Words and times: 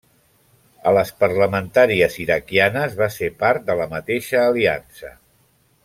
A 0.91 0.93
les 0.97 1.11
parlamentàries 1.23 2.15
iraquianes 2.25 2.97
va 3.03 3.11
ser 3.19 3.31
part 3.45 3.69
de 3.71 3.77
la 3.83 3.87
mateixa 3.95 4.43
aliança. 4.49 5.15